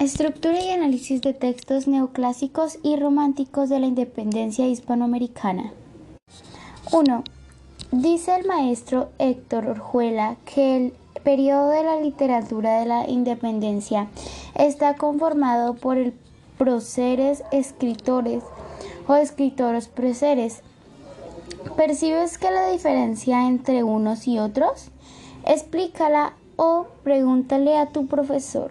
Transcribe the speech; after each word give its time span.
Estructura 0.00 0.58
y 0.64 0.70
análisis 0.70 1.20
de 1.20 1.34
textos 1.34 1.86
neoclásicos 1.86 2.78
y 2.82 2.96
románticos 2.96 3.68
de 3.68 3.80
la 3.80 3.86
independencia 3.86 4.66
hispanoamericana. 4.66 5.74
1. 6.90 7.22
Dice 7.92 8.34
el 8.34 8.46
maestro 8.46 9.10
Héctor 9.18 9.66
Orjuela 9.66 10.36
que 10.46 10.78
el 10.78 10.94
periodo 11.22 11.68
de 11.68 11.84
la 11.84 12.00
literatura 12.00 12.80
de 12.80 12.86
la 12.86 13.10
independencia 13.10 14.08
está 14.54 14.94
conformado 14.94 15.74
por 15.74 15.98
el 15.98 16.14
próceres 16.56 17.42
escritores 17.52 18.42
o 19.06 19.16
escritores 19.16 19.88
próceres. 19.88 20.62
¿Percibes 21.76 22.38
que 22.38 22.50
la 22.50 22.70
diferencia 22.70 23.46
entre 23.46 23.84
unos 23.84 24.26
y 24.26 24.38
otros? 24.38 24.88
Explícala 25.44 26.32
o 26.56 26.86
pregúntale 27.04 27.76
a 27.76 27.90
tu 27.90 28.06
profesor. 28.06 28.70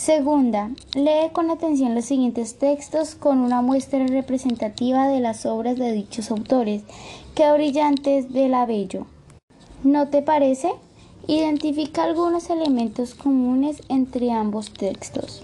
Segunda, 0.00 0.70
lee 0.94 1.28
con 1.30 1.50
atención 1.50 1.94
los 1.94 2.06
siguientes 2.06 2.56
textos 2.56 3.14
con 3.14 3.40
una 3.40 3.60
muestra 3.60 4.06
representativa 4.06 5.06
de 5.06 5.20
las 5.20 5.44
obras 5.44 5.76
de 5.76 5.92
dichos 5.92 6.30
autores. 6.30 6.84
Qué 7.34 7.52
brillantes 7.52 8.32
de 8.32 8.48
la 8.48 8.64
Bello. 8.64 9.06
¿No 9.84 10.08
te 10.08 10.22
parece? 10.22 10.70
Identifica 11.26 12.04
algunos 12.04 12.48
elementos 12.48 13.14
comunes 13.14 13.82
entre 13.90 14.32
ambos 14.32 14.70
textos. 14.70 15.42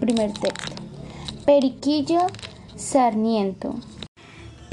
Primer 0.00 0.34
texto. 0.34 0.74
Periquillo 1.46 2.26
Sarniento. 2.76 3.74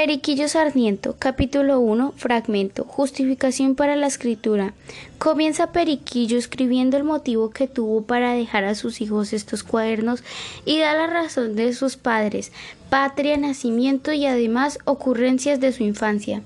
Periquillo 0.00 0.48
Sarniento, 0.48 1.14
capítulo 1.18 1.78
1, 1.78 2.14
fragmento, 2.16 2.84
justificación 2.84 3.74
para 3.74 3.96
la 3.96 4.06
escritura. 4.06 4.72
Comienza 5.18 5.72
Periquillo 5.72 6.38
escribiendo 6.38 6.96
el 6.96 7.04
motivo 7.04 7.50
que 7.50 7.68
tuvo 7.68 8.04
para 8.04 8.32
dejar 8.32 8.64
a 8.64 8.74
sus 8.74 9.02
hijos 9.02 9.34
estos 9.34 9.62
cuadernos 9.62 10.24
y 10.64 10.78
da 10.78 10.94
la 10.94 11.06
razón 11.06 11.54
de 11.54 11.74
sus 11.74 11.98
padres, 11.98 12.50
patria, 12.88 13.36
nacimiento 13.36 14.10
y 14.14 14.24
además 14.24 14.78
ocurrencias 14.86 15.60
de 15.60 15.70
su 15.70 15.82
infancia. 15.82 16.40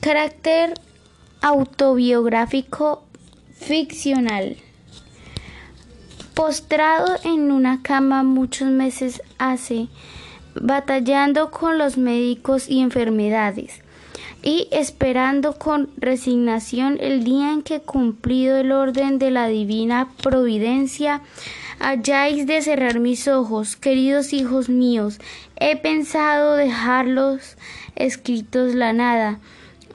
Carácter 0.00 0.74
autobiográfico 1.42 3.04
ficcional. 3.54 4.56
Postrado 6.34 7.14
en 7.22 7.52
una 7.52 7.80
cama 7.82 8.24
muchos 8.24 8.66
meses 8.70 9.22
hace, 9.38 9.86
batallando 10.60 11.50
con 11.50 11.78
los 11.78 11.96
médicos 11.96 12.68
y 12.68 12.80
enfermedades, 12.80 13.80
y 14.42 14.68
esperando 14.70 15.58
con 15.58 15.90
resignación 15.96 16.98
el 17.00 17.24
día 17.24 17.52
en 17.52 17.62
que 17.62 17.80
cumplido 17.80 18.56
el 18.58 18.72
orden 18.72 19.18
de 19.18 19.30
la 19.30 19.48
divina 19.48 20.08
providencia, 20.22 21.20
hayáis 21.78 22.46
de 22.46 22.62
cerrar 22.62 23.00
mis 23.00 23.28
ojos, 23.28 23.76
queridos 23.76 24.32
hijos 24.32 24.68
míos, 24.68 25.18
he 25.56 25.76
pensado 25.76 26.56
dejarlos 26.56 27.56
escritos 27.96 28.74
la 28.74 28.92
nada, 28.92 29.40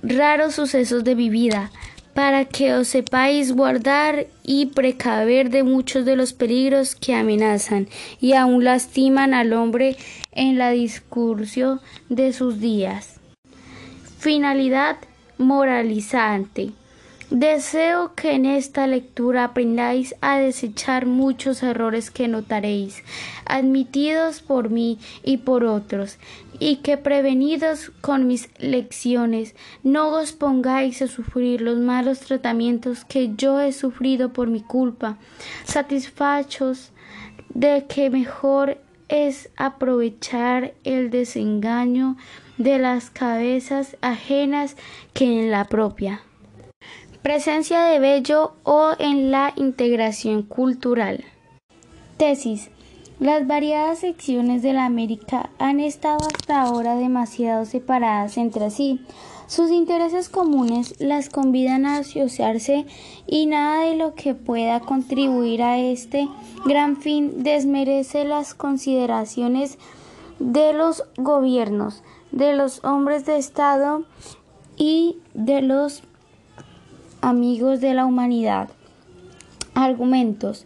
raros 0.04 0.56
sucesos 0.56 1.04
de 1.04 1.16
mi 1.16 1.30
vida, 1.30 1.72
para 2.14 2.46
que 2.46 2.74
os 2.74 2.90
sepáis 2.90 3.52
guardar 3.52 4.28
y 4.44 4.68
precaver 4.68 5.50
de 5.50 5.64
muchos 5.64 6.06
de 6.06 6.16
los 6.16 6.34
peligros 6.34 6.96
que 6.96 7.16
amenazan 7.16 7.88
y 8.20 8.34
aún 8.34 8.64
lastiman 8.64 9.34
al 9.34 9.54
hombre 9.54 9.96
en 10.32 10.58
la 10.58 10.72
discursión 10.72 11.80
de 12.10 12.34
sus 12.34 12.60
días. 12.60 13.20
Finalidad 14.20 14.98
moralizante. 15.38 16.72
Deseo 17.32 18.14
que 18.14 18.34
en 18.34 18.46
esta 18.46 18.88
lectura 18.88 19.46
aprendáis 19.46 20.16
a 20.20 20.38
desechar 20.38 21.06
muchos 21.06 21.64
errores 21.64 22.12
que 22.12 22.28
notaréis, 22.28 23.06
admitidos 23.46 24.42
por 24.42 24.70
mí 24.70 25.00
y 25.24 25.38
por 25.38 25.64
otros, 25.64 26.18
y 26.60 26.78
que 26.78 26.98
prevenidos 26.98 27.94
con 28.02 28.28
mis 28.28 28.50
lecciones, 28.60 29.56
no 29.82 30.10
os 30.10 30.34
pongáis 30.34 31.02
a 31.02 31.08
sufrir 31.08 31.62
los 31.62 31.78
malos 31.78 32.20
tratamientos 32.20 33.06
que 33.06 33.34
yo 33.38 33.62
he 33.62 33.72
sufrido 33.72 34.34
por 34.34 34.50
mi 34.50 34.60
culpa, 34.60 35.18
satisfachos 35.64 36.92
de 37.54 37.86
que 37.88 38.10
mejor 38.10 38.78
es 39.08 39.50
aprovechar 39.56 40.74
el 40.84 41.10
desengaño 41.10 42.18
de 42.58 42.78
las 42.78 43.10
cabezas 43.10 43.96
ajenas 44.02 44.76
que 45.14 45.24
en 45.24 45.50
la 45.50 45.64
propia 45.64 46.24
presencia 47.22 47.84
de 47.84 48.00
Bello 48.00 48.54
o 48.64 48.94
en 48.98 49.32
la 49.32 49.54
integración 49.56 50.44
cultural. 50.44 51.24
Tesis. 52.18 52.70
Las 53.20 53.46
variadas 53.46 54.00
secciones 54.00 54.64
de 54.64 54.74
la 54.74 54.86
América 54.86 55.52
han 55.60 55.80
estado 55.80 56.18
hasta 56.28 56.62
ahora 56.62 56.96
demasiado 56.96 57.66
separadas 57.66 58.38
entre 58.38 58.72
sí. 58.72 59.00
Sus 59.46 59.70
intereses 59.70 60.28
comunes 60.28 60.96
las 61.00 61.30
convidan 61.30 61.86
a 61.86 61.98
asociarse 61.98 62.88
y 63.28 63.46
nada 63.46 63.82
de 63.82 63.96
lo 63.96 64.16
que 64.16 64.34
pueda 64.34 64.80
contribuir 64.80 65.62
a 65.62 65.78
este 65.78 66.28
gran 66.66 66.98
fin 66.98 67.44
desmerece 67.44 68.24
las 68.24 68.56
consideraciones 68.56 69.78
de 70.40 70.74
los 70.74 71.04
gobiernos, 71.18 72.02
de 72.32 72.56
los 72.56 72.84
hombres 72.84 73.28
de 73.28 73.38
Estado 73.38 74.06
y 74.78 75.18
de 75.36 75.62
los 75.62 76.02
amigos 77.22 77.82
de 77.82 77.94
la 77.94 78.06
humanidad. 78.06 78.70
Argumentos. 79.74 80.66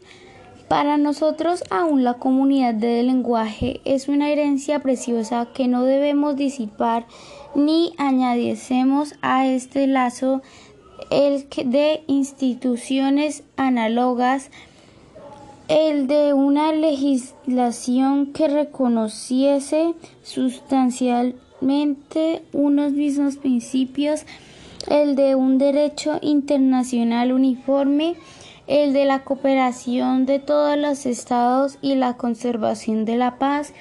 Para 0.68 0.98
nosotros 0.98 1.64
aún 1.70 2.04
la 2.04 2.16
comunidad 2.16 2.74
del 2.74 3.06
lenguaje 3.08 3.82
es 3.86 4.08
una 4.08 4.30
herencia 4.30 4.80
preciosa 4.80 5.50
que 5.54 5.68
no 5.68 5.84
debemos 5.84 6.36
disipar 6.36 7.06
ni 7.54 7.94
añadicemos 7.98 9.14
a 9.22 9.46
este 9.46 9.86
lazo 9.86 10.42
el 11.12 11.48
de 11.66 12.04
instituciones 12.08 13.44
análogas, 13.58 14.50
el 15.68 16.08
de 16.08 16.34
una 16.34 16.72
legislación 16.72 18.34
que 18.34 18.48
reconociese 18.48 19.94
sustancialmente 20.24 22.42
unos 22.54 22.94
mismos 22.94 23.38
principios 23.38 24.26
el 24.90 25.16
de 25.16 25.36
un 25.36 25.58
derecho 25.58 26.20
internacional 26.22 27.32
uniforme, 27.32 28.16
el 28.68 28.94
de 28.94 29.06
la 29.06 29.24
cooperación 29.24 30.26
de 30.26 30.40
todos 30.40 30.78
los 30.78 31.06
estados 31.06 31.78
y 31.82 31.96
la 31.96 32.18
conservación 32.18 33.06
de 33.06 33.18
la 33.18 33.38
paz 33.38 33.74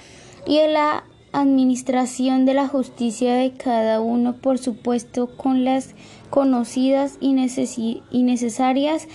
y 0.47 0.59
la 0.67 1.05
administración 1.33 2.45
de 2.45 2.55
la 2.55 2.69
justicia 2.69 3.35
de 3.35 3.53
cada 3.53 4.01
uno, 4.01 4.35
por 4.35 4.59
supuesto, 4.59 5.29
con 5.37 5.65
las 5.65 5.95
conocidas 6.31 7.19
y 7.21 8.23
necesarias 8.23 9.09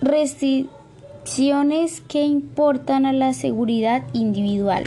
restricciones 0.00 2.00
que 2.02 2.24
importan 2.24 3.06
a 3.06 3.12
la 3.12 3.34
seguridad 3.34 4.04
individual. 4.12 4.84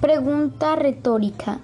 Pregunta 0.00 0.76
retórica. 0.76 1.60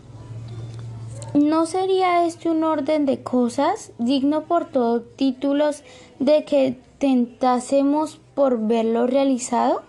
¿No 1.37 1.67
sería 1.67 2.25
este 2.25 2.49
un 2.49 2.65
orden 2.65 3.05
de 3.05 3.23
cosas 3.23 3.93
digno 3.99 4.45
por 4.45 4.71
todos 4.71 5.03
títulos 5.17 5.83
de 6.19 6.47
que 6.47 6.79
tentásemos 6.99 8.19
por 8.35 8.67
verlo 8.67 9.07
realizado? 9.07 9.83